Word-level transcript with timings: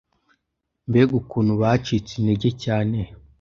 Mbega 0.87 1.13
ukuntu 1.21 1.53
bacitse 1.61 2.11
intege 2.15 2.49
cyane! 2.63 2.99